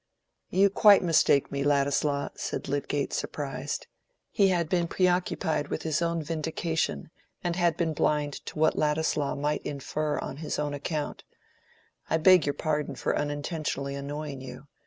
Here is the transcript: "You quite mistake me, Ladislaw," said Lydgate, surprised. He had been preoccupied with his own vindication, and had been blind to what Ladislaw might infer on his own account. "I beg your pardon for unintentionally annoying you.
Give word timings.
"You 0.49 0.71
quite 0.71 1.03
mistake 1.03 1.51
me, 1.51 1.63
Ladislaw," 1.63 2.29
said 2.33 2.67
Lydgate, 2.67 3.13
surprised. 3.13 3.85
He 4.31 4.47
had 4.47 4.67
been 4.67 4.87
preoccupied 4.87 5.67
with 5.67 5.83
his 5.83 6.01
own 6.01 6.23
vindication, 6.23 7.11
and 7.43 7.55
had 7.55 7.77
been 7.77 7.93
blind 7.93 8.43
to 8.47 8.57
what 8.57 8.75
Ladislaw 8.75 9.35
might 9.35 9.61
infer 9.61 10.17
on 10.17 10.37
his 10.37 10.57
own 10.57 10.73
account. 10.73 11.23
"I 12.09 12.17
beg 12.17 12.47
your 12.47 12.55
pardon 12.55 12.95
for 12.95 13.15
unintentionally 13.15 13.93
annoying 13.93 14.41
you. 14.41 14.65